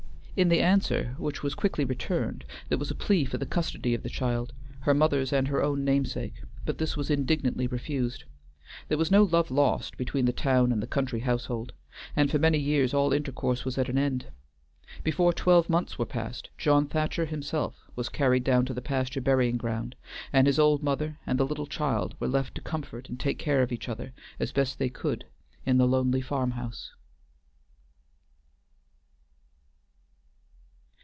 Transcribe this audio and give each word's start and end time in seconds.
In 0.37 0.47
the 0.49 0.61
answer 0.61 1.13
which 1.19 1.43
was 1.43 1.53
quickly 1.53 1.83
returned, 1.83 2.45
there 2.69 2.77
was 2.77 2.89
a 2.89 2.95
plea 2.95 3.25
for 3.25 3.37
the 3.37 3.45
custody 3.45 3.93
of 3.93 4.01
the 4.01 4.09
child, 4.09 4.53
her 4.79 4.93
mother's 4.93 5.33
and 5.33 5.49
her 5.49 5.61
own 5.61 5.83
namesake, 5.83 6.41
but 6.65 6.77
this 6.77 6.95
was 6.95 7.09
indignantly 7.11 7.67
refused. 7.67 8.23
There 8.87 8.97
was 8.97 9.11
no 9.11 9.23
love 9.23 9.51
lost 9.51 9.97
between 9.97 10.25
the 10.25 10.31
town 10.31 10.71
and 10.71 10.81
the 10.81 10.87
country 10.87 11.19
household, 11.19 11.73
and 12.15 12.31
for 12.31 12.39
many 12.39 12.57
years 12.57 12.93
all 12.93 13.11
intercourse 13.13 13.65
was 13.65 13.77
at 13.77 13.89
an 13.89 13.97
end. 13.97 14.27
Before 15.03 15.33
twelve 15.33 15.69
months 15.69 15.99
were 15.99 16.05
past, 16.05 16.49
John 16.57 16.87
Thacher 16.87 17.25
himself 17.25 17.75
was 17.97 18.07
carried 18.09 18.45
down 18.45 18.63
to 18.65 18.73
the 18.73 18.81
pasture 18.81 19.21
burying 19.21 19.57
ground, 19.57 19.95
and 20.31 20.47
his 20.47 20.57
old 20.57 20.81
mother 20.81 21.19
and 21.27 21.37
the 21.37 21.45
little 21.45 21.67
child 21.67 22.15
were 22.21 22.29
left 22.29 22.55
to 22.55 22.61
comfort 22.61 23.09
and 23.09 23.19
take 23.19 23.37
care 23.37 23.61
of 23.61 23.71
each 23.71 23.89
other 23.89 24.13
as 24.39 24.53
best 24.53 24.79
they 24.79 24.89
could 24.89 25.25
in 25.65 25.77
the 25.77 25.85
lonely 25.85 26.21
farm 26.21 26.51
house. 26.51 26.91